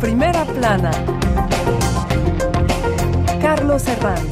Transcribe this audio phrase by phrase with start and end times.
[0.00, 0.90] Primera plana.
[3.42, 4.22] Carlos Herranz.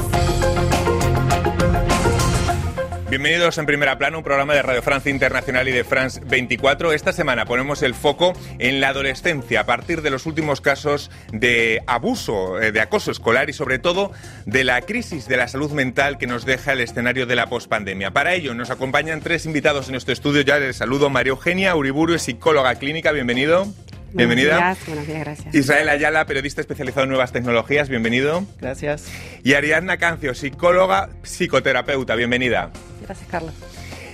[3.11, 6.92] Bienvenidos en Primera Plana, un programa de Radio Francia Internacional y de France 24.
[6.92, 11.82] Esta semana ponemos el foco en la adolescencia a partir de los últimos casos de
[11.87, 14.10] abuso, eh, de acoso escolar y sobre todo
[14.46, 18.10] de la crisis de la salud mental que nos deja el escenario de la pospandemia.
[18.10, 20.41] Para ello nos acompañan tres invitados en nuestro estudio.
[20.41, 21.10] Ya les saludo.
[21.10, 23.12] María Eugenia Uriburu, psicóloga clínica.
[23.12, 23.66] Bienvenido.
[24.12, 24.76] Bienvenida.
[24.86, 25.54] Buenos días, gracias.
[25.54, 27.88] Israel Ayala, periodista especializado en nuevas tecnologías.
[27.88, 28.44] Bienvenido.
[28.60, 29.06] Gracias.
[29.44, 32.14] Y Ariadna Cancio, psicóloga, psicoterapeuta.
[32.14, 32.70] Bienvenida.
[33.02, 33.54] Gracias, Carlos.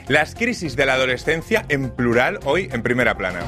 [0.09, 3.41] Las crisis de la adolescencia en plural hoy en primera plana.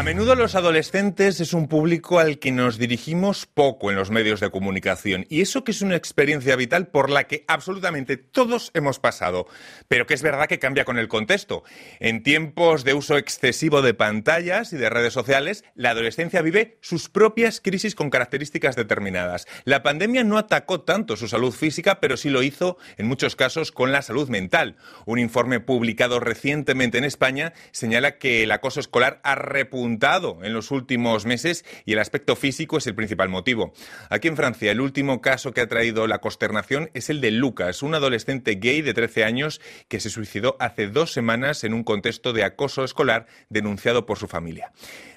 [0.00, 4.40] A menudo los adolescentes es un público al que nos dirigimos poco en los medios
[4.40, 8.98] de comunicación y eso que es una experiencia vital por la que absolutamente todos hemos
[8.98, 9.46] pasado,
[9.88, 11.64] pero que es verdad que cambia con el contexto.
[11.98, 17.10] En tiempos de uso excesivo de pantallas y de redes sociales, la adolescencia vive sus
[17.10, 19.46] propias crisis con características determinadas.
[19.64, 23.70] La pandemia no atacó tanto su salud física, pero sí lo hizo en muchos casos
[23.70, 24.76] con la salud mental.
[25.04, 29.89] Un informe publicado recientemente en España señala que el acoso escolar ha repuntado
[30.42, 33.72] en los últimos meses y el aspecto físico es el principal motivo.
[34.08, 37.82] Aquí en Francia, el último caso que ha traído la consternación es el de Lucas,
[37.82, 42.32] un adolescente gay de 13 años que se suicidó hace dos semanas en un contexto
[42.32, 44.72] de acoso escolar denunciado por su familia.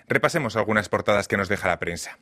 [0.07, 2.19] Repasemos algunas portadas que nos deja la prensa.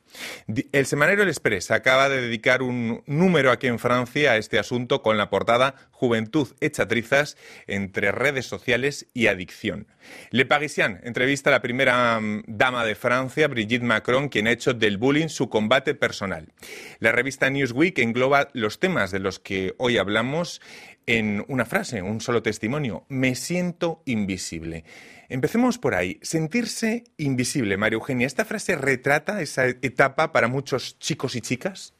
[0.72, 5.02] El semanario El Express acaba de dedicar un número aquí en Francia a este asunto
[5.02, 9.86] con la portada Juventud hecha trizas entre redes sociales y adicción.
[10.30, 14.74] Le Parisien entrevista a la primera mm, dama de Francia, Brigitte Macron, quien ha hecho
[14.74, 16.52] del bullying su combate personal.
[16.98, 20.60] La revista Newsweek engloba los temas de los que hoy hablamos
[21.06, 23.04] en una frase, un solo testimonio.
[23.08, 24.84] Me siento invisible.
[25.28, 26.18] Empecemos por ahí.
[26.22, 28.26] Sentirse invisible, María Eugenia.
[28.26, 31.94] ¿Esta frase retrata esa etapa para muchos chicos y chicas?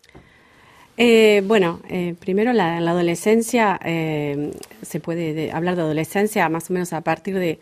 [0.99, 6.75] Eh, bueno, eh, primero la, la adolescencia, eh, se puede hablar de adolescencia más o
[6.75, 7.59] menos a partir de,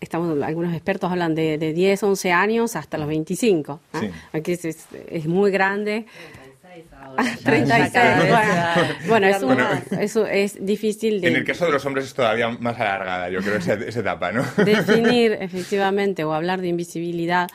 [0.00, 3.80] estamos algunos expertos hablan de, de 10, 11 años hasta los 25.
[4.32, 6.06] Aquí es, es muy grande.
[7.44, 7.92] 36.
[9.08, 9.28] Bueno,
[10.00, 11.28] eso, es difícil de...
[11.28, 14.32] En el caso de los hombres es todavía más alargada, yo creo, esa, esa etapa,
[14.32, 14.44] ¿no?
[14.64, 17.48] Definir, efectivamente, o hablar de invisibilidad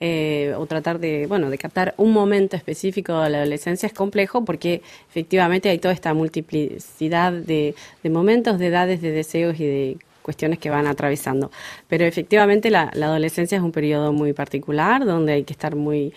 [0.00, 4.44] eh, o tratar de, bueno, de captar un momento específico de la adolescencia es complejo
[4.44, 7.74] porque efectivamente hay toda esta multiplicidad de,
[8.04, 11.50] momentos, de edades, de deseos y de cuestiones que van atravesando.
[11.88, 16.12] Pero efectivamente la, la adolescencia es un periodo muy particular donde hay que estar muy...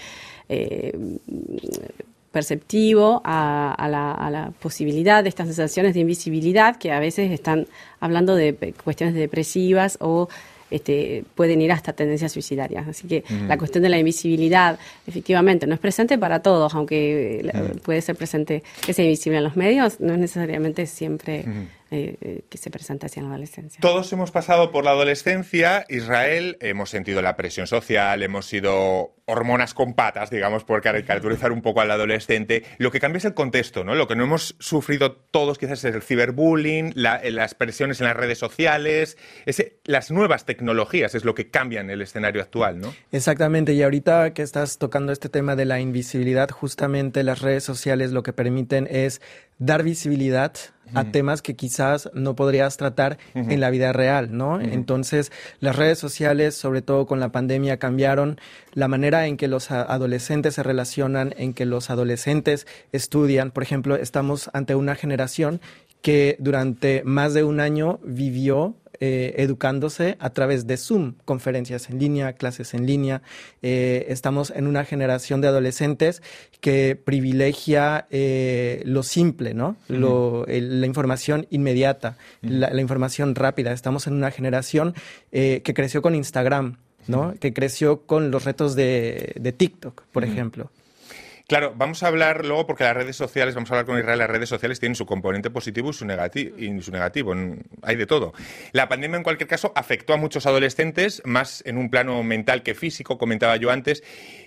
[0.50, 0.92] Eh,
[2.38, 7.66] perceptivo a, la, posibilidad de estas sensaciones de invisibilidad que a veces están
[8.00, 10.28] hablando de cuestiones depresivas o
[10.70, 12.88] este, pueden ir hasta tendencias suicidarias.
[12.88, 14.78] Así que la cuestión de la invisibilidad,
[15.08, 17.50] efectivamente, no es presente para todos, aunque
[17.84, 22.42] puede ser presente que sea invisible en los medios, no es necesariamente siempre eh, eh,
[22.50, 23.80] que se presenta hacia la adolescencia.
[23.82, 29.74] Todos hemos pasado por la adolescencia, Israel, hemos sentido la presión social, hemos sido hormonas
[29.74, 32.64] con patas, digamos, por caracterizar un poco al adolescente.
[32.78, 33.94] Lo que cambia es el contexto, ¿no?
[33.94, 38.16] Lo que no hemos sufrido todos quizás es el ciberbullying, eh, las presiones en las
[38.16, 39.18] redes sociales,
[39.84, 42.94] las nuevas tecnologías es lo que cambia en el escenario actual, ¿no?
[43.12, 48.12] Exactamente, y ahorita que estás tocando este tema de la invisibilidad, justamente las redes sociales
[48.12, 49.22] lo que permiten es
[49.60, 50.54] dar visibilidad
[50.94, 54.62] a temas que quizás no podrías tratar en la vida real, ¿no?
[54.62, 58.40] Entonces, las redes sociales, sobre todo con la pandemia, cambiaron
[58.74, 63.52] la manera en que los adolescentes se relacionan, en que los adolescentes estudian.
[63.52, 65.60] Por ejemplo, estamos ante una generación
[66.02, 72.00] que durante más de un año vivió eh, educándose a través de Zoom, conferencias en
[72.00, 73.22] línea, clases en línea.
[73.62, 76.24] Eh, estamos en una generación de adolescentes
[76.62, 79.76] que privilegia eh, lo simple, ¿no?
[79.88, 83.72] la información inmediata, la, información rápida.
[83.72, 84.96] Estamos en una generación
[85.32, 86.78] que creció con Instagram,
[87.08, 87.36] ¿no?
[87.40, 90.72] Que creció con los retos de, de TikTok, por ejemplo.
[91.48, 94.30] Claro, vamos a hablar luego, porque las redes sociales, vamos a hablar con Israel, las
[94.30, 97.34] redes sociales tienen su componente positivo y su, y su negativo.
[97.84, 98.34] Hay de todo.
[98.74, 102.76] La pandemia, en cualquier caso, afectó a muchos adolescentes, más en un plano mental que
[102.76, 104.04] físico, comentaba yo antes.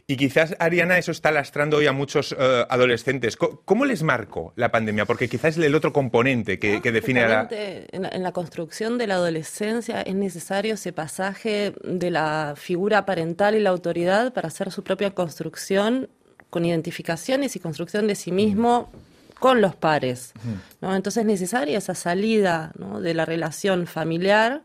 [0.07, 3.39] Y quizás, Ariana, eso está lastrando hoy a muchos eh, adolescentes.
[3.39, 5.07] ¿Cómo, les marcó la pandemia?
[5.07, 7.49] Porque quizás es el otro componente que, define a la...
[7.51, 13.55] En, en la construcción de la adolescencia es necesario ese pasaje de la figura parental
[13.55, 16.11] y la autoridad para hacer su propia construcción
[16.51, 18.91] con identificaciones y construcción de sí mismo
[19.39, 20.33] con los pares.
[20.81, 20.95] ¿no?
[20.95, 24.63] Entonces es necesaria esa salida de la relación familiar,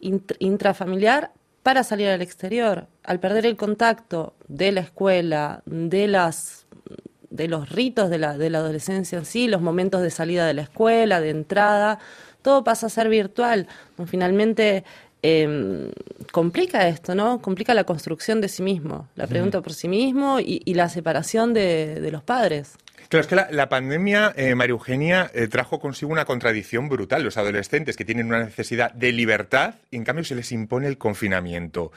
[0.00, 1.32] intrafamiliar,
[1.64, 2.86] para salir al exterior.
[3.02, 6.66] Al perder el contacto de la escuela, de las
[7.30, 10.54] de los ritos de la, de la adolescencia en sí, los momentos de salida de
[10.54, 11.98] la escuela, de entrada,
[12.42, 13.66] todo pasa a ser virtual.
[14.06, 14.84] Finalmente
[15.26, 15.90] em,
[16.32, 17.40] complica esto, ¿no?
[17.40, 22.10] Complica la construcción de sí mismo, la pregunta por sí mismo y, la separación de,
[22.12, 22.76] los padres.
[23.08, 27.22] Claro, es que la, pandemia, eh, María Eugenia, eh, trajo consigo una contradicción brutal.
[27.22, 30.98] Los adolescentes que tienen una necesidad de libertad, y en cambio se les impone el
[30.98, 31.90] confinamiento.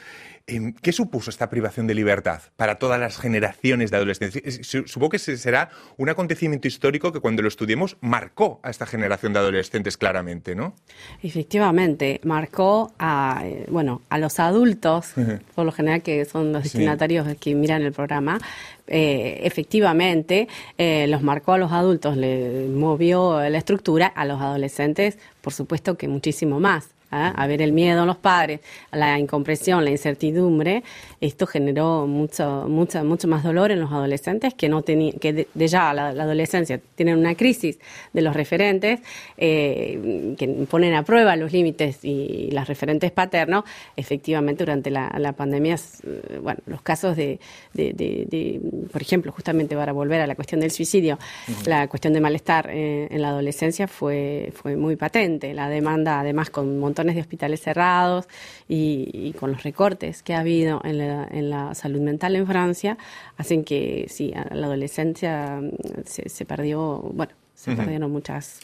[0.81, 4.65] ¿Qué supuso esta privación de libertad para todas las generaciones de adolescentes?
[4.65, 9.39] Supongo que será un acontecimiento histórico que cuando lo estudiemos marcó a esta generación de
[9.39, 10.73] adolescentes claramente, ¿no?
[11.21, 15.15] Efectivamente, marcó a, eh, bueno, a los adultos,
[15.53, 18.39] por lo general que son los destinatarios que miran el programa,
[18.87, 20.47] eh, efectivamente
[20.77, 25.97] eh, los marcó a los adultos, le movió la estructura, a los adolescentes, por supuesto
[25.97, 26.87] que muchísimo más.
[27.11, 27.33] ¿Ah?
[27.35, 28.61] a ver el miedo en los padres,
[28.91, 30.83] la incompresión, la incertidumbre,
[31.21, 35.67] esto generó mucho, mucho, mucho más dolor en los adolescentes que no tenían, que de,
[35.67, 37.79] ya la, adolescencia tienen una crisis
[38.13, 38.99] de los referentes
[39.37, 43.63] eh, que ponen a prueba los límites y las referentes paternos.
[43.95, 47.39] Efectivamente, durante la, pandemia, eh, bueno, los casos de,
[48.91, 51.17] por ejemplo, justamente para volver a la cuestión del suicidio,
[51.65, 55.53] la cuestión de malestar eh, en la adolescencia fue, fue muy patente.
[55.53, 58.27] La demanda, además, con un de hospitales cerrados
[58.67, 62.97] y, con los recortes que ha habido en la, salud mental en Francia,
[63.37, 68.59] hacen que sí, a la adolescencia mm, se, perdió, bueno, se perdieron muchas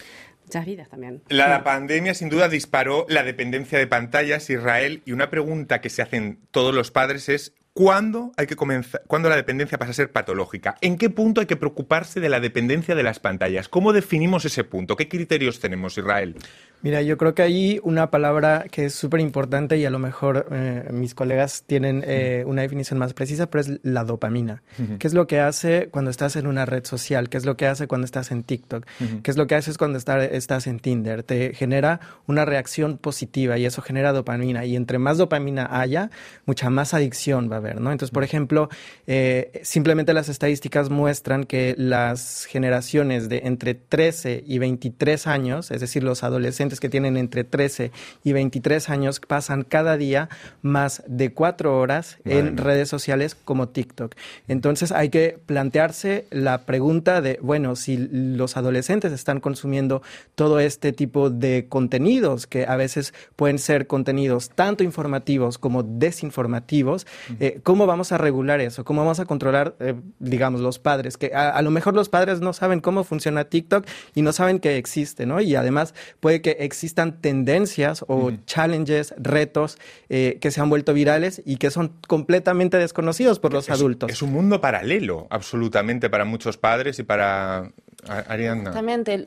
[0.46, 1.22] muchas vidas también.
[1.30, 6.02] La, pandemia sin duda disparó la dependencia de pantallas Israel y una pregunta que se
[6.02, 10.12] hacen todos los padres es ¿Cuándo hay que comenzar, cuándo la dependencia pasa a ser
[10.12, 10.78] patológica?
[10.82, 13.68] ¿En qué punto hay que preocuparse de la dependencia de las pantallas?
[13.68, 14.96] ¿Cómo definimos ese punto?
[14.96, 16.36] ¿Qué criterios tenemos, Israel?
[16.84, 20.48] Mira, yo creo que hay una palabra que es súper importante y a lo mejor
[20.52, 24.62] eh, mis colegas tienen eh, una definición más precisa, pero es la dopamina.
[25.00, 27.30] ¿Qué es lo que hace cuando estás en una red social?
[27.30, 28.86] ¿Qué es lo que hace cuando estás en TikTok?
[29.24, 31.24] ¿Qué es lo que haces cuando estás en Tinder?
[31.24, 34.66] Te genera una reacción positiva y eso genera dopamina.
[34.66, 36.12] Y entre más dopamina haya,
[36.46, 38.70] mucha más adicción va a Entonces, por ejemplo,
[39.08, 45.82] eh, simplemente las estadísticas muestran que las generaciones de entre 13 y 23 años, es
[45.82, 47.92] decir, los adolescentes, que tienen entre 13
[48.24, 50.30] y 23 años pasan cada día
[50.62, 54.16] más de cuatro horas en redes sociales como TikTok.
[54.48, 60.02] Entonces hay que plantearse la pregunta de, bueno, si los adolescentes están consumiendo
[60.36, 67.06] todo este tipo de contenidos, que a veces pueden ser contenidos tanto informativos como desinformativos,
[67.40, 68.84] eh, ¿cómo vamos a regular eso?
[68.86, 71.18] ¿Cómo vamos a controlar, eh, digamos, los padres?
[71.18, 73.86] Que a, a, lo mejor los padres no saben cómo funciona TikTok
[74.16, 75.42] y no saben que existe, ¿no?
[75.42, 79.78] Y además puede que existan tendencias o challenges, retos
[80.10, 84.12] eh, que se han vuelto virales y que son completamente desconocidos por los adultos.
[84.12, 87.72] Es un mundo paralelo, absolutamente, para muchos padres y para
[88.08, 88.62] Ariana.
[88.62, 89.24] Exactamente,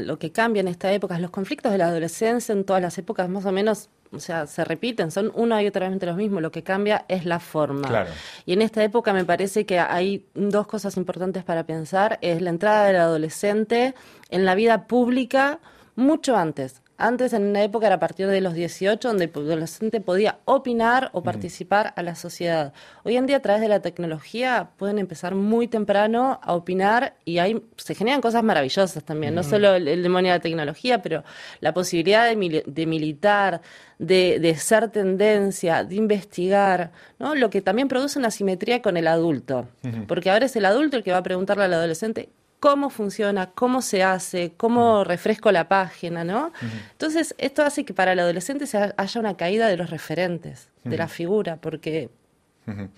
[0.00, 3.28] lo que cambia en esta época, los conflictos de la adolescencia en todas las épocas
[3.28, 6.50] más o menos, o sea, se repiten, son una y otra vez los mismos, lo
[6.50, 8.06] que cambia es la forma.
[8.44, 12.50] Y en esta época me parece que hay dos cosas importantes para pensar, es la
[12.50, 13.94] entrada del adolescente
[14.30, 15.60] en la vida pública
[15.94, 16.82] mucho antes.
[17.00, 21.08] Antes, en una época, era a partir de los 18, donde el adolescente podía opinar
[21.14, 22.74] o participar a la sociedad.
[23.04, 27.38] Hoy en día, a través de la tecnología, pueden empezar muy temprano a opinar y
[27.38, 29.34] hay, se generan cosas maravillosas también.
[29.34, 31.24] No solo el, demonio de la tecnología, pero
[31.60, 33.62] la posibilidad de, de militar,
[33.98, 37.34] de, de, ser tendencia, de investigar, ¿no?
[37.34, 39.68] Lo que también produce una simetría con el adulto.
[40.06, 42.28] Porque ahora es el adulto el que va a preguntarle al adolescente
[42.60, 46.52] cómo funciona, cómo se hace, cómo refresco la página, ¿no?
[46.92, 50.96] Entonces, esto hace que para el adolescente se haya una caída de los referentes, de
[50.96, 52.10] la figura, porque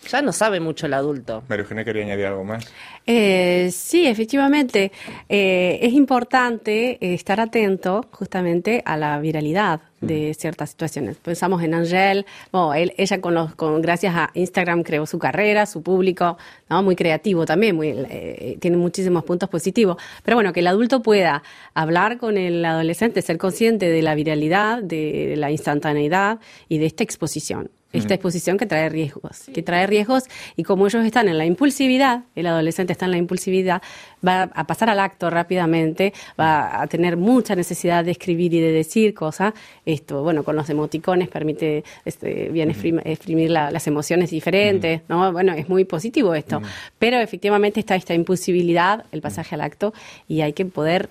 [0.09, 1.43] ya no sabe mucho el adulto.
[1.49, 2.65] María Eugenia quería añadir algo más.
[3.07, 4.93] Eh, sí, efectivamente.
[5.29, 11.17] Eh, es importante estar atento justamente a la viralidad de ciertas situaciones.
[11.17, 12.27] Pensamos en Angel,
[12.75, 16.37] ella con los, con, gracias a Instagram creó su carrera, su público,
[16.69, 16.83] ¿no?
[16.83, 19.97] muy creativo también, muy, eh, tiene muchísimos puntos positivos.
[20.25, 21.43] Pero bueno, que el adulto pueda
[21.75, 27.05] hablar con el adolescente, ser consciente de la viralidad, de la instantaneidad y de esta
[27.05, 30.25] exposición esta exposición que trae riesgos, que trae riesgos
[30.57, 33.83] y como ellos están en la impulsividad, el adolescente está en la impulsividad,
[34.27, 38.73] va a pasar al acto rápidamente, va a tener mucha necesidad de escribir y de
[38.73, 39.55] decir cosas.
[39.85, 45.33] Esto, bueno, con los emoticones permite este, bien exprimir, las emociones diferentes, ¿no?
[45.33, 46.61] Bueno, es muy positivo esto.
[46.99, 49.93] Pero efectivamente está esta imposibilidad, el pasaje al acto,
[50.29, 51.09] y hay que poder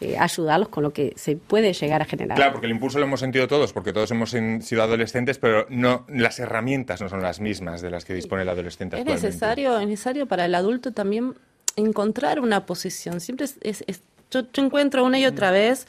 [0.00, 2.36] eh, ayudarlos con lo que se puede llegar a generar.
[2.36, 6.04] Claro, porque el impulso lo hemos sentido todos, porque todos hemos sido adolescentes, pero no
[6.08, 8.98] las herramientas no son las mismas de las que dispone el adolescente.
[8.98, 11.34] Es necesario, es necesario para el adulto también
[11.76, 13.20] encontrar una posición.
[13.20, 13.84] Siempre es,
[14.30, 15.86] yo, encuentro una y otra vez.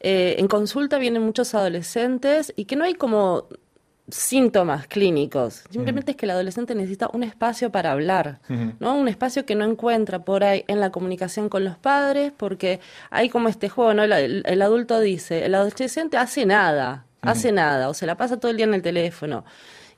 [0.00, 3.48] Eh, en consulta vienen muchos adolescentes y que no hay como
[4.10, 5.64] síntomas clínicos.
[5.70, 8.40] Simplemente es que el adolescente necesita un espacio para hablar,
[8.80, 8.96] ¿no?
[8.96, 12.80] Un espacio que no encuentra por ahí en la comunicación con los padres, porque
[13.10, 14.04] hay como este juego, ¿no?
[14.04, 18.56] El, adulto dice, el adolescente hace nada, hace nada, o se la pasa todo el
[18.56, 19.44] día en el teléfono.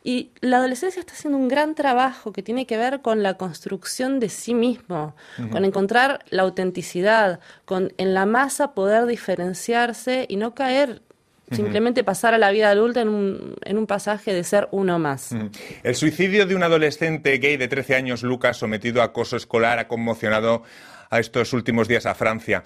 [0.02, 4.18] Y la adolescencia está haciendo un gran trabajo que tiene que ver con la construcción
[4.18, 5.14] de sí mismo,
[5.50, 11.02] con encontrar la autenticidad, con en la masa poder diferenciarse y no caer
[11.50, 15.34] Simplemente pasar a la vida adulta en un, en un pasaje de ser uno más.
[15.82, 19.88] El suicidio de un adolescente gay de 13 años, Lucas, sometido a acoso escolar, ha
[19.88, 20.62] conmocionado
[21.10, 22.62] a estos últimos días a Francia.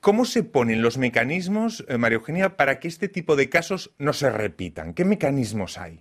[0.00, 4.12] ¿Cómo se ponen los mecanismos, eh, María Eugenia, para que este tipo de casos no
[4.12, 4.94] se repitan?
[4.94, 6.00] ¿Qué mecanismos hay?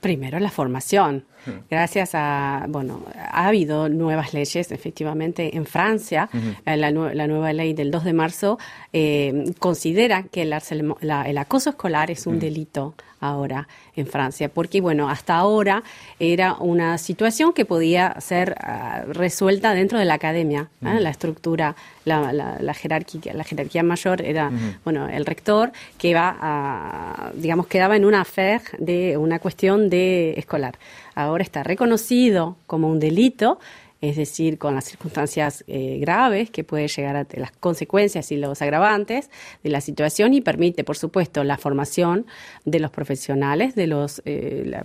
[0.00, 1.24] Primero la formación.
[1.70, 6.28] Gracias a, bueno, ha habido nuevas leyes, efectivamente, en Francia.
[6.64, 8.58] Eh, la, nueva ley del 2 de marzo
[8.92, 15.08] eh, considera que el, el, acoso escolar es un delito ahora en Francia, porque bueno,
[15.08, 15.82] hasta ahora
[16.18, 21.00] era una situación que podía ser ah, resuelta dentro de la academia, ¿eh?
[21.00, 21.74] la estructura,
[22.04, 24.50] la, jerarquía, la jerarquía mayor era,
[24.84, 29.95] bueno, el rector que va a, digamos, quedaba en una fe de una cuestión de
[30.36, 30.78] escolar.
[31.14, 33.58] Ahora está reconocido como un delito
[34.00, 38.60] es decir, con las circunstancias eh, graves que puede llegar a las consecuencias y los
[38.60, 39.30] agravantes
[39.62, 42.26] de la situación y permite, por supuesto, la formación
[42.66, 44.82] de los profesionales, de los eh,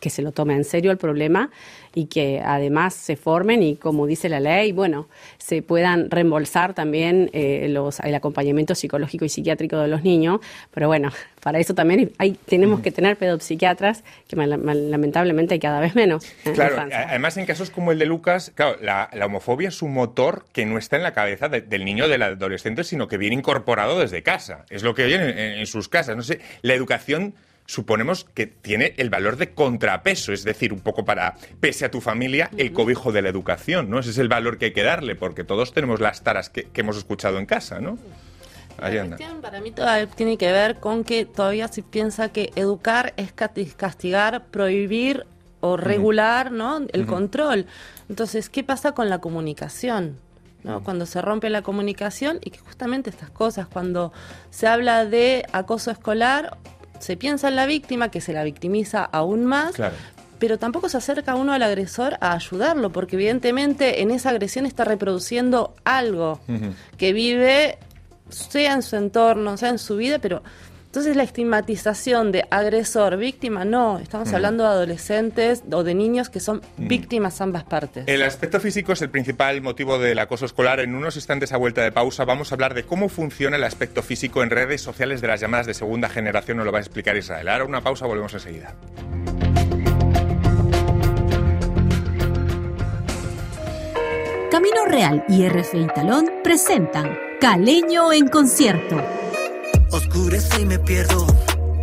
[0.00, 1.50] que se lo tome en serio el problema
[1.94, 7.30] y que además se formen y, como dice la ley, bueno, se puedan reembolsar también
[7.32, 10.40] eh, los, el acompañamiento psicológico y psiquiátrico de los niños.
[10.70, 11.10] Pero bueno,
[11.46, 16.26] para eso también hay, tenemos que tener pedopsiquiatras, que lamentablemente hay cada vez menos.
[16.54, 20.66] claro, además en casos como el de Lucas, claro, la, homofobia es un motor que
[20.66, 24.24] no está en la cabeza del niño o del adolescente, sino que viene incorporado desde
[24.24, 24.66] casa.
[24.70, 26.16] Es lo que oyen en sus casas.
[26.16, 27.34] No sé, la educación
[27.66, 32.00] suponemos que tiene el valor de contrapeso, es decir, un poco para, pese a tu
[32.00, 34.00] familia, el cobijo de la educación, ¿no?
[34.00, 36.96] Ese es el valor que hay que darle, porque todos tenemos las taras que, hemos
[36.96, 37.98] escuchado en casa, ¿no?
[38.78, 43.14] La cuestión para mí todavía tiene que ver con que todavía se piensa que educar
[43.16, 45.26] es castigar, prohibir
[45.60, 46.80] o regular, ¿no?
[46.92, 47.66] El control.
[48.08, 50.18] Entonces, ¿qué pasa con la comunicación?
[50.62, 50.82] ¿no?
[50.82, 54.12] Cuando se rompe la comunicación y que justamente estas cosas, cuando
[54.50, 56.58] se habla de acoso escolar,
[56.98, 59.74] se piensa en la víctima, que se la victimiza aún más,
[60.38, 64.84] pero tampoco se acerca uno al agresor a ayudarlo, porque evidentemente en esa agresión está
[64.84, 66.40] reproduciendo algo
[66.96, 67.78] que vive,
[68.28, 70.42] sea en su entorno, sea en su vida, pero
[70.96, 76.40] entonces la estigmatización de agresor, víctima, no, estamos hablando de adolescentes o de niños que
[76.40, 78.04] son víctimas ambas partes.
[78.06, 80.80] El aspecto físico es el principal motivo del acoso escolar.
[80.80, 84.02] En unos instantes a vuelta de pausa vamos a hablar de cómo funciona el aspecto
[84.02, 87.14] físico en redes sociales de las llamadas de segunda generación, nos lo va a explicar
[87.14, 87.46] Israel.
[87.48, 88.74] Ahora una pausa, volvemos enseguida.
[94.50, 98.96] Camino Real y RFI Talón presentan Caleño en concierto
[99.90, 101.26] Oscurece y me pierdo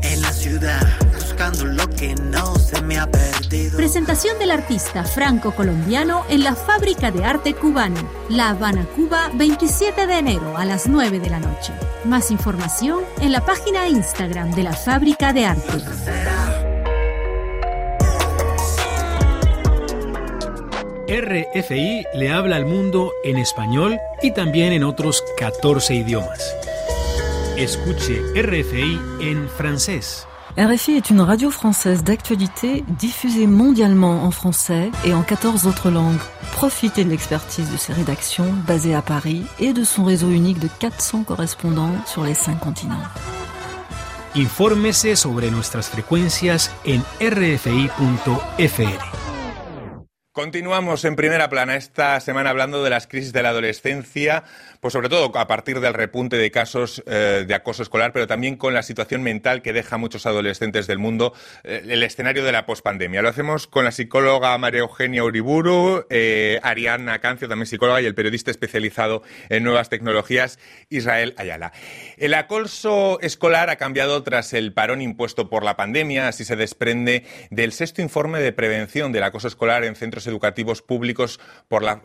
[0.01, 0.81] en la ciudad,
[1.13, 3.77] buscando lo que no se me ha perdido.
[3.77, 10.17] Presentación del artista franco-colombiano en la Fábrica de Arte Cubano, La Habana, Cuba, 27 de
[10.17, 11.73] enero a las 9 de la noche.
[12.03, 15.79] Más información en la página Instagram de la Fábrica de Arte.
[21.13, 26.55] RFI le habla al mundo en español y también en otros 14 idiomas.
[27.55, 30.25] Escuche RFI en français.
[30.57, 36.17] RFI est une radio française d'actualité diffusée mondialement en français et en 14 autres langues.
[36.53, 40.69] Profitez de l'expertise de ses rédactions basées à Paris et de son réseau unique de
[40.79, 43.03] 400 correspondants sur les 5 continents.
[44.35, 49.12] Infórmese sobre nuestras frecuencias en rfi.fr.
[50.33, 54.43] Continuamos en primera plana esta semana hablando de las crisis de la adolescencia,
[54.79, 58.55] pues sobre todo a partir del repunte de casos eh, de acoso escolar, pero también
[58.55, 62.51] con la situación mental que deja a muchos adolescentes del mundo eh, el escenario de
[62.51, 63.21] la pospandemia.
[63.21, 68.15] Lo hacemos con la psicóloga María Eugenia Uriburu, eh, Ariana Cancio, también psicóloga, y el
[68.15, 70.57] periodista especializado en nuevas tecnologías,
[70.89, 71.73] Israel Ayala.
[72.17, 77.23] El acoso escolar ha cambiado tras el parón impuesto por la pandemia, así se desprende
[77.51, 81.39] del sexto informe de prevención del acoso escolar en centros educativos públicos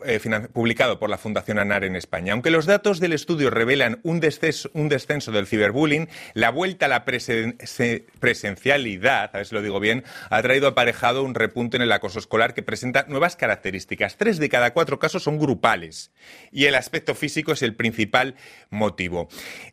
[0.05, 0.19] eh,
[0.53, 2.33] publicado por la Fundación ANAR en España.
[2.33, 6.89] Aunque los datos del estudio revelan un descenso, un descenso del ciberbullying, la vuelta a
[6.89, 11.91] la presencialidad, a ver si lo digo bien, ha traído aparejado un repunte en el
[11.91, 14.17] acoso escolar que presenta nuevas características.
[14.17, 16.11] Tres de cada cuatro casos son grupales
[16.51, 18.35] y el aspecto físico es el principal
[18.69, 19.29] motivo.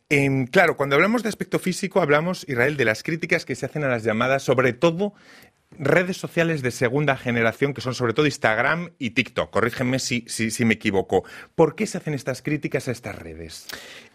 [0.09, 3.83] Em, claro, cuando hablamos de aspecto físico, hablamos, Israel, de las críticas que se hacen
[3.83, 5.13] a las llamadas, sobre todo
[5.71, 9.51] redes sociales de segunda generación, que son sobre todo Instagram y TikTok.
[9.51, 11.23] Corrígeme si, si, me equivoco.
[11.55, 13.67] ¿Por qué se hacen estas críticas a estas redes?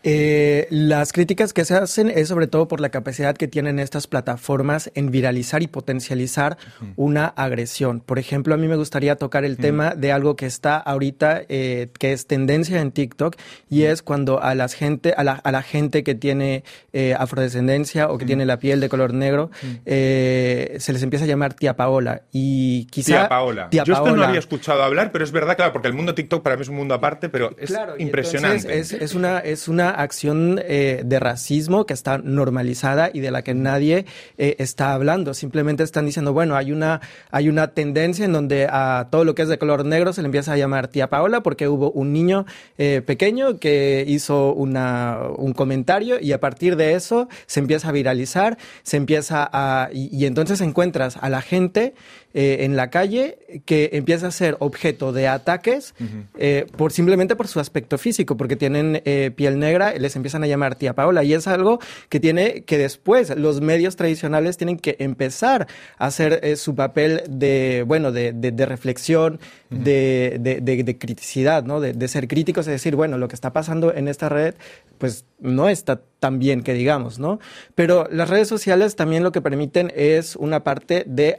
[0.04, 4.06] Eh, las críticas que se hacen es sobre todo por la capacidad que tienen estas
[4.06, 6.58] plataformas en viralizar y potencializar
[6.96, 8.00] una agresión.
[8.00, 11.88] Por ejemplo, a mí me gustaría tocar el tema de algo que está ahorita, eh,
[11.98, 13.36] que es tendencia en TikTok,
[13.68, 18.24] y es cuando a la gente, a la, gente que tiene eh, afrodescendencia o que
[18.24, 19.50] tiene la piel de color negro,
[19.84, 22.22] se les empieza a llamar tía Paola.
[22.32, 23.06] Y quizá.
[23.06, 23.68] Tía Paola.
[23.70, 26.56] Yo esto no había escuchado hablar, pero es verdad, claro, porque el mundo TikTok para
[26.56, 28.78] mí es un mundo aparte, pero es impresionante.
[28.78, 33.42] Es, es, una, es una acción eh, de racismo que está normalizada y de la
[33.42, 34.06] que nadie
[34.38, 35.34] eh, está hablando.
[35.34, 39.42] Simplemente están diciendo, bueno, hay una, hay una tendencia en donde a todo lo que
[39.42, 42.46] es de color negro se le empieza a llamar tía Paola porque hubo un niño
[42.78, 47.92] eh, pequeño que hizo una, un comentario y a partir de eso se empieza a
[47.92, 49.88] viralizar, se empieza a...
[49.92, 51.94] y, y entonces encuentras a la gente
[52.34, 55.94] eh, en la calle que empieza a ser objeto de ataques
[56.38, 60.46] eh, por simplemente por su aspecto físico, porque tienen eh, piel negra, les empiezan a
[60.46, 64.96] llamar tía Paola y es algo que tiene que después los medios tradicionales tienen que
[64.98, 65.66] empezar
[65.98, 71.80] a hacer su papel de bueno de, de, reflexión, de, de, criticidad, ¿no?
[71.80, 74.54] De, ser críticos, es decir, bueno, lo que está pasando en esta red,
[74.98, 77.40] pues no está tan bien que digamos, ¿no?
[77.74, 81.34] Pero las redes sociales también lo que permiten es una parte de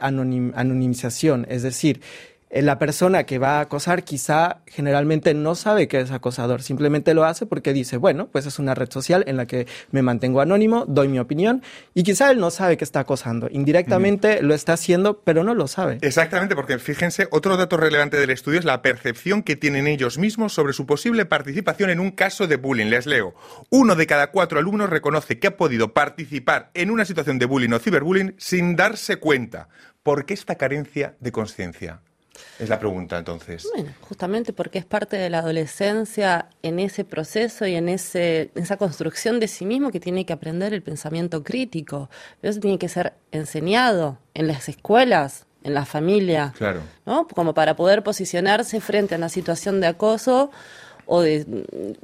[0.84, 2.00] anonimización, es decir,
[2.54, 7.12] eh, la persona que va a acosar quizá generalmente no sabe que es acosador, simplemente
[7.12, 10.40] lo hace porque dice, bueno, pues es una red social en la que me mantengo
[10.40, 11.62] anónimo, doy mi opinión
[11.94, 13.48] y quizá él no sabe que está acosando.
[13.50, 15.98] Indirectamente lo está haciendo, pero no lo sabe.
[16.00, 20.52] Exactamente, porque fíjense, otro dato relevante del estudio es la percepción que tienen ellos mismos
[20.52, 22.86] sobre su posible participación en un caso de bullying.
[22.86, 23.34] Les leo.
[23.70, 27.72] Uno de cada cuatro alumnos reconoce que ha podido participar en una situación de bullying
[27.72, 29.68] o ciberbullying sin darse cuenta.
[30.04, 32.00] ¿Por qué esta carencia de conciencia?
[32.58, 33.66] Es la pregunta entonces.
[33.74, 38.76] Bueno, justamente porque es parte de la adolescencia en ese proceso y en ese, esa
[38.76, 42.10] construcción de sí mismo que tiene que aprender el pensamiento crítico.
[42.42, 46.52] Eso tiene que ser enseñado en las escuelas, en la familia.
[46.58, 46.82] Claro.
[47.06, 47.26] ¿no?
[47.26, 50.50] Como para poder posicionarse frente a una situación de acoso
[51.06, 51.44] o de,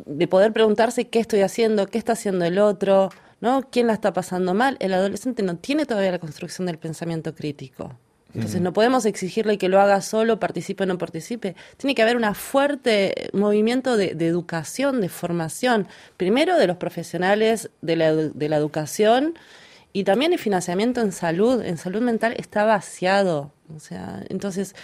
[0.07, 3.11] de poder preguntarse qué estoy haciendo, qué está haciendo el otro,
[3.41, 3.69] ¿no?
[3.71, 4.77] ¿Quién la está pasando mal?
[4.81, 7.97] El adolescente no tiene todavía la construcción del pensamiento crítico.
[8.35, 11.57] Entonces no podemos exigirle que lo haga solo, participe o no participe.
[11.77, 17.97] Tiene que haber un fuerte movimiento de, educación, de formación, primero de los profesionales de
[17.97, 19.35] la, de la educación
[19.93, 23.53] y también el financiamiento en salud, en salud mental está vaciado.
[23.75, 24.77] O sea, entonces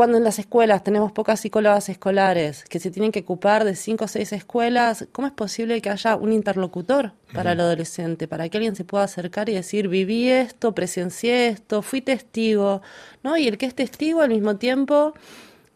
[0.00, 4.06] cuando en las escuelas tenemos pocas psicólogas escolares que se tienen que ocupar de cinco
[4.06, 8.26] o seis escuelas, ¿cómo es posible que haya un interlocutor para el adolescente?
[8.26, 12.80] Para que alguien se pueda acercar y decir, viví esto, presencié esto, fui testigo,
[13.22, 13.36] ¿no?
[13.36, 15.12] Y el que es testigo al mismo tiempo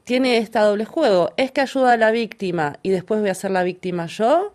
[0.04, 1.34] tiene este doble juego.
[1.36, 4.54] ¿Es que ayuda a la víctima y después voy a ser la víctima yo?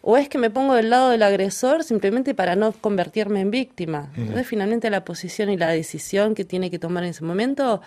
[0.00, 4.12] ¿O es que me pongo del lado del agresor simplemente para no convertirme en víctima?
[4.16, 7.82] Entonces, finalmente, la posición y la decisión que tiene que tomar en ese momento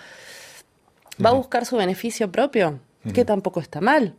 [1.24, 2.80] va a buscar su beneficio propio,
[3.14, 4.16] que tampoco está mal.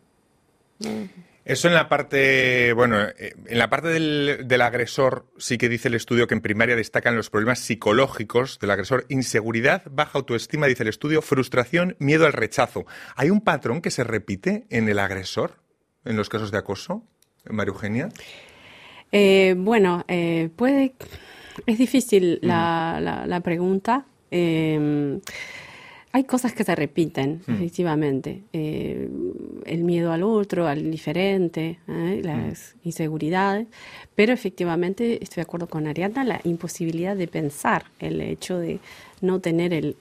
[1.45, 5.89] Eso en la parte, bueno, eh, en la parte del, del, agresor sí que dice
[5.89, 10.85] el estudio que en primaria destacan los problemas psicológicos del agresor, inseguridad, baja autoestima, dice
[10.85, 12.87] el estudio, frustración, miedo al rechazo.
[13.17, 15.57] ¿Hay un patrón que se repite en el agresor
[16.05, 17.03] en los casos de acoso,
[17.51, 18.09] María Eugenia?
[19.11, 20.95] Eh, bueno, eh, puede,
[21.67, 24.07] es difícil la, la, la pregunta.
[26.15, 28.43] Hay cosas que se repiten, efectivamente.
[28.53, 29.09] Eh,
[29.65, 32.21] el miedo al otro, al diferente, ¿eh?
[32.23, 33.67] las inseguridades.
[34.15, 38.79] Pero efectivamente, estoy de acuerdo con Ariadna, la imposibilidad de pensar, el hecho de
[39.23, 39.97] no tener el,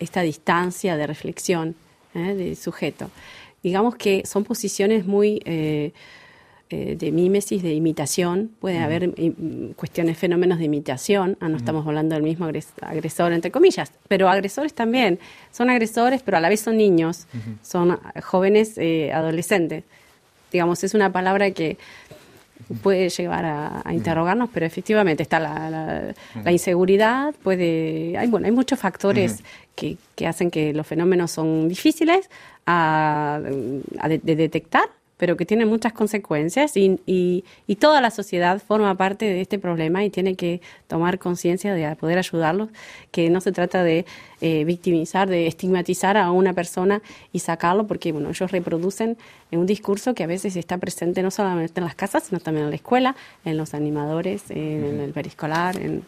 [0.00, 1.74] esta distancia de reflexión
[2.14, 2.34] ¿eh?
[2.34, 3.10] de sujeto.
[3.62, 5.42] Digamos que son posiciones muy
[6.70, 9.12] eh, de mímesis, de imitación, puede haber
[9.76, 12.46] cuestiones, fenómenos de imitación, ah, no estamos hablando del mismo
[12.80, 15.18] agresor, entre comillas, pero agresores también,
[15.52, 17.26] son agresores, pero a la vez son niños,
[17.62, 19.84] son jóvenes eh, adolescentes.
[20.50, 21.76] Digamos, es una palabra que
[22.82, 26.14] puede llevar a, interrogarnos, pero efectivamente está la,
[26.50, 32.30] inseguridad, puede, hay, bueno, hay muchos factores que, que, hacen que los fenómenos son difíciles
[32.64, 37.44] a, de detectar pero que tiene muchas consecuencias y, y,
[37.76, 42.18] toda la sociedad forma parte de este problema y tiene que tomar conciencia de poder
[42.18, 42.70] ayudarlos,
[43.10, 44.06] que no se trata de
[44.40, 49.16] eh, victimizar, de estigmatizar a una persona y sacarlo, porque bueno, ellos reproducen
[49.50, 52.70] un discurso que a veces está presente no solamente en las casas, sino también en
[52.70, 56.02] la escuela, en los animadores, en el periscolar, en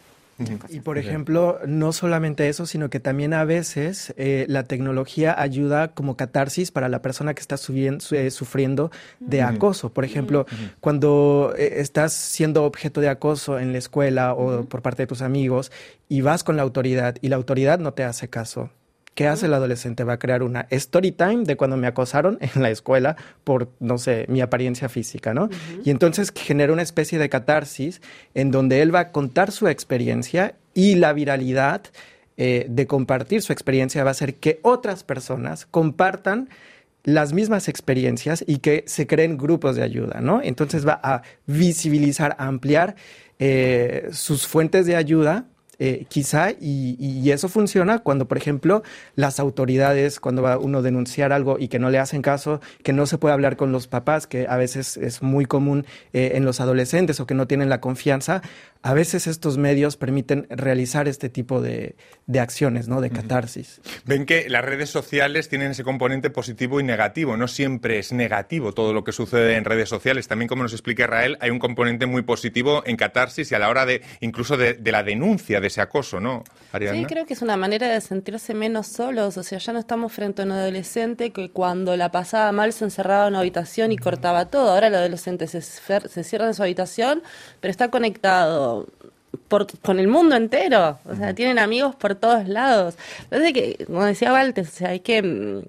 [0.69, 5.89] y por ejemplo, no solamente eso, sino que también a veces eh, la tecnología ayuda
[5.89, 9.91] como catarsis para la persona que está eh, sufriendo de acoso.
[9.91, 10.45] Por ejemplo,
[10.79, 15.21] cuando eh, estás siendo objeto de acoso en la escuela o por parte de tus
[15.21, 15.71] amigos
[16.07, 18.69] y vas con la autoridad y la autoridad no te hace caso,
[19.17, 20.03] ¿Qué hace el adolescente?
[20.03, 23.97] Va a crear una story time de cuando me acosaron en la escuela por, no
[23.97, 25.49] sé, mi apariencia física, ¿no?
[25.83, 27.99] Y entonces genera una especie de catarsis
[28.35, 31.81] en donde él va a contar su experiencia y la viralidad
[32.37, 36.49] eh, de compartir su experiencia va a hacer que otras personas compartan
[37.03, 40.43] las mismas experiencias y que se creen grupos de ayuda, ¿no?
[40.43, 42.95] Entonces va a visibilizar, a ampliar
[43.39, 45.47] eh, sus fuentes de ayuda
[45.79, 48.83] eh, quizá, y, eso funciona cuando, por ejemplo,
[49.15, 52.93] las autoridades, cuando va uno a denunciar algo y que no le hacen caso, que
[52.93, 56.45] no se puede hablar con los papás, que a veces es muy común eh, en
[56.45, 58.41] los adolescentes o que no tienen la confianza,
[58.81, 61.95] a veces estos medios permiten realizar este tipo de,
[62.39, 63.01] acciones, ¿no?
[63.01, 63.81] De catarsis.
[64.05, 67.35] Ven que las redes sociales tienen ese componente positivo y negativo.
[67.35, 70.27] No siempre es negativo todo lo que sucede en redes sociales.
[70.27, 73.69] También, como nos explica Israel, hay un componente muy positivo en catarsis y a la
[73.69, 76.43] hora de incluso de, la denuncia de ese acoso, ¿no?
[76.71, 79.37] Sí, creo que es una manera de sentirse menos solos.
[79.37, 82.85] O sea, ya no estamos frente a un adolescente que cuando la pasaba mal se
[82.85, 84.71] encerraba en una habitación y cortaba todo.
[84.71, 87.23] Ahora el adolescente se, se cierra en su habitación,
[87.61, 88.87] pero está conectado
[89.81, 90.99] con el mundo entero.
[91.05, 92.95] O sea, tienen amigos por todos lados.
[93.23, 95.61] Entonces, que, como decía Walter, o sea, hay que, mm,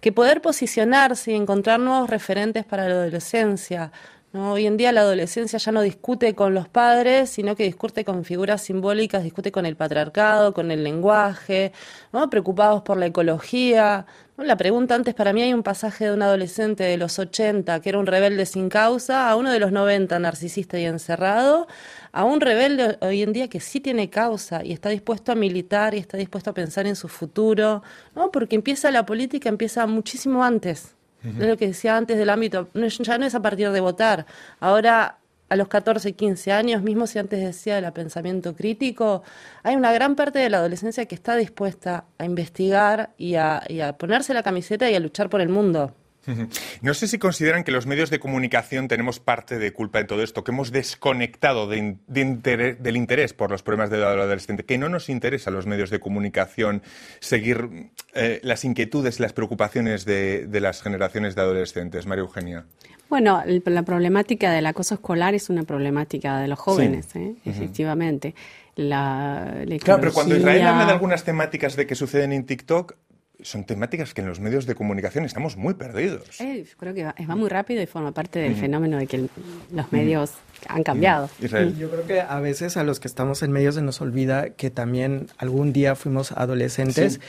[0.00, 3.92] que poder posicionarse y encontrar nuevos referentes para la adolescencia.
[4.34, 8.26] Hoy en día la adolescencia ya no discute con los padres, sino que discute con
[8.26, 11.72] figuras simbólicas, discute con el patriarcado, con el lenguaje,
[12.12, 12.28] ¿no?
[12.28, 14.04] preocupados por la ecología.
[14.36, 17.88] La pregunta antes, para mí hay un pasaje de un adolescente de los 80 que
[17.88, 21.66] era un rebelde sin causa, a uno de los 90 narcisista y encerrado,
[22.12, 25.94] a un rebelde hoy en día que sí tiene causa y está dispuesto a militar
[25.94, 27.82] y está dispuesto a pensar en su futuro,
[28.14, 28.30] ¿no?
[28.30, 30.97] porque empieza la política, empieza muchísimo antes.
[31.22, 34.26] De lo que decía antes del ámbito, ya no es a partir de votar.
[34.60, 39.22] Ahora, a los 14, 15 años, mismo si antes decía del pensamiento crítico,
[39.62, 44.34] hay una gran parte de la adolescencia que está dispuesta a investigar y a ponerse
[44.34, 45.94] la camiseta y a luchar por el mundo.
[46.82, 50.22] No sé si consideran que los medios de comunicación tenemos parte de culpa en todo
[50.22, 55.50] esto, que hemos desconectado del interés por los problemas del adolescente, que no nos interesa
[55.50, 56.82] a los medios de comunicación
[57.20, 62.06] seguir eh, las inquietudes y las preocupaciones de, las generaciones de adolescentes.
[62.06, 62.64] María Eugenia.
[63.08, 67.34] Bueno, la problemática del acoso escolar es una problemática de los jóvenes, ¿eh?
[67.44, 68.34] efectivamente.
[68.76, 72.94] La, claro, pero cuando Israel habla de algunas temáticas de que suceden en TikTok,
[73.40, 76.40] son temáticas que en los medios de comunicación estamos muy perdidos.
[76.40, 79.28] Eh, creo que va, muy rápido y forma parte del fenómeno de que
[79.70, 80.32] los medios
[80.66, 81.30] han cambiado.
[81.40, 84.70] Yo creo que a veces a los que estamos en medios se nos olvida que
[84.70, 87.20] también algún día fuimos adolescentes.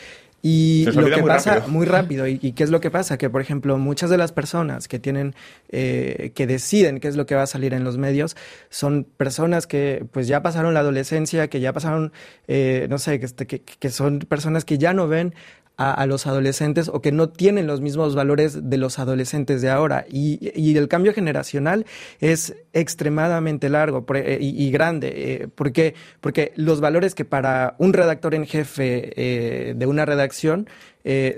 [0.41, 3.17] Y lo que pasa muy rápido, y, qué es lo que pasa?
[3.17, 5.35] Que, por ejemplo, muchas de las personas que tienen,
[5.69, 8.37] eh, que deciden qué es lo que va a salir en los medios,
[8.69, 12.13] son personas que pues ya pasaron la adolescencia, que ya pasaron,
[12.47, 15.35] eh, no sé, que, que, que, son personas que ya no ven
[15.79, 20.05] a, los adolescentes o que no tienen los mismos valores de los adolescentes de ahora.
[20.09, 21.85] Y, y el cambio generacional
[22.19, 25.13] es extremadamente largo eh, y, grande.
[25.15, 25.95] Eh, ¿Por qué?
[26.19, 30.67] Porque los valores que para un redactor en jefe eh, de una redacción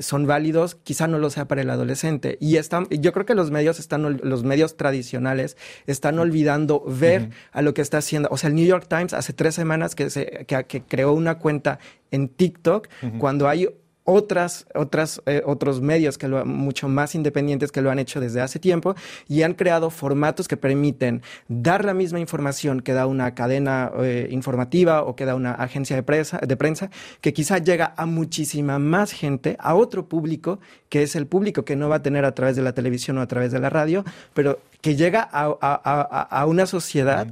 [0.02, 2.38] son válidos, quizá no lo sea para el adolescente.
[2.42, 5.56] Y están, yo creo que los medios están, los medios tradicionales
[5.88, 8.28] están olvidando ver a lo que está haciendo.
[8.34, 11.80] O sea, el New York Times hace tres semanas que, se, que, creó una cuenta
[12.10, 13.70] en TikTok cuando hay
[14.04, 18.42] otras, otras, eh, otros medios que lo, mucho más independientes que lo han hecho desde
[18.42, 18.96] hace tiempo
[19.28, 24.28] y han creado formatos que permiten dar la misma información que da una cadena eh,
[24.32, 26.90] informativa o que da una agencia de prensa, de prensa,
[27.22, 30.60] que quizá llega a muchísima más gente, a otro público,
[30.90, 33.22] que es el público que no va a tener a través de la televisión o
[33.22, 37.28] a través de la radio, pero que llega a, a, a, una sociedad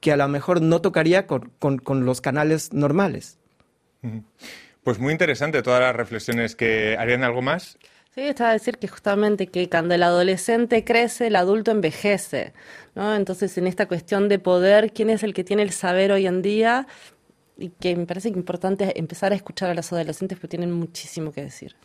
[0.00, 3.38] que a lo mejor no tocaría con, con, con los canales normales.
[4.86, 7.76] Pues muy interesante todas las reflexiones que harían algo más.
[8.14, 12.52] Sí, estaba a decir que justamente que cuando el adolescente crece, el adulto envejece,
[12.94, 13.16] ¿no?
[13.16, 16.40] Entonces, en esta cuestión de poder, ¿quién es el que tiene el saber hoy en
[16.40, 16.86] día?
[17.58, 21.42] Y que me parece importante empezar a escuchar a los adolescentes porque tienen muchísimo que
[21.42, 21.76] decir.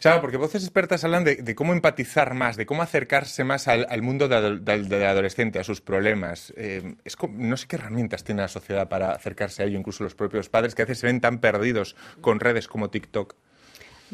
[0.00, 4.28] Claro, porque voces expertas hablan de, cómo empatizar más, de cómo acercarse más al, mundo
[4.28, 6.52] del adolescente, a sus problemas.
[6.56, 10.14] Eh, es no sé qué herramientas tiene la sociedad para acercarse a ello, incluso los
[10.14, 13.34] propios padres que a veces se ven tan perdidos con redes como TikTok.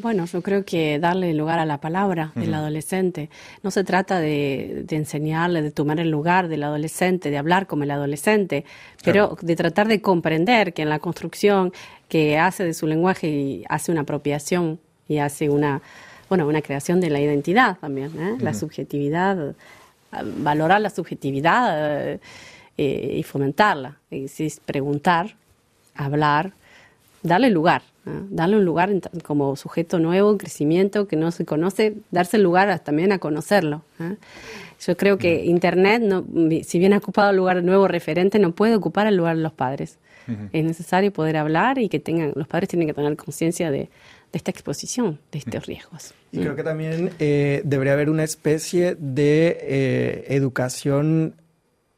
[0.01, 3.29] Bueno, yo creo que darle lugar a la palabra del adolescente.
[3.61, 7.91] No se trata de, enseñarle, de tomar el lugar del adolescente, de hablar como el
[7.91, 8.65] adolescente,
[9.03, 11.71] pero de tratar de comprender que en la construcción
[12.09, 15.81] que hace de su lenguaje y hace una apropiación y hace una,
[16.29, 18.37] bueno, una creación de la identidad también, ¿eh?
[18.39, 19.55] la subjetividad,
[20.37, 22.19] valorar la subjetividad
[22.77, 23.99] eh, y fomentarla.
[24.09, 25.35] Es preguntar,
[25.95, 26.53] hablar,
[27.23, 28.89] darle lugar darle un lugar
[29.23, 33.83] como sujeto nuevo, en crecimiento, que no se conoce, darse el lugar también a conocerlo.
[34.79, 36.25] Yo creo que Internet, no,
[36.63, 39.43] si bien ha ocupado el lugar de nuevo referente, no puede ocupar el lugar de
[39.43, 39.97] los padres.
[40.53, 43.89] Es necesario poder hablar y que tengan, los padres tienen que tener conciencia de,
[44.31, 46.13] esta exposición, de estos riesgos.
[46.31, 51.35] Y creo que también eh, debería haber una especie de eh, educación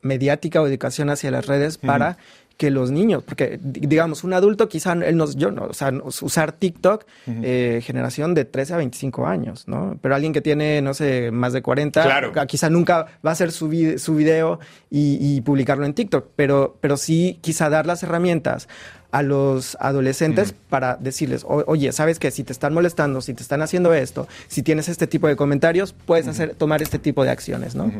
[0.01, 2.17] mediática o educación hacia las redes para
[2.63, 6.53] que los niños, porque digamos, un adulto quizá él nos, yo no, o sea, usar
[6.53, 9.99] TikTok, eh, generación de 13 a 25 años, ¿no?
[10.01, 13.69] Pero alguien que tiene, no sé, más de 40, quizá nunca va a hacer su,
[13.97, 18.69] su video y, y, publicarlo en TikTok, pero, pero sí quizá dar las herramientas
[19.13, 23.61] a los adolescentes para decirles, oye, sabes que si te están molestando, si te están
[23.61, 27.75] haciendo esto, si tienes este tipo de comentarios, puedes hacer, tomar este tipo de acciones,
[27.75, 27.91] ¿no?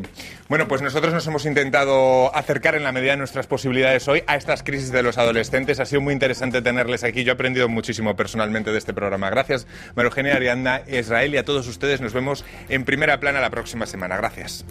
[0.49, 4.36] Bueno, pues nosotros nos hemos intentado acercar en la medida de nuestras posibilidades hoy a
[4.36, 5.80] estas crisis de los adolescentes.
[5.80, 7.23] Ha sido muy interesante tenerles aquí.
[7.23, 9.30] Yo he aprendido muchísimo personalmente de este programa.
[9.30, 12.02] Gracias, María Eugenia, Arianda, Israel y a todos ustedes.
[12.02, 14.17] Nos vemos en primera plana la próxima semana.
[14.17, 14.65] Gracias.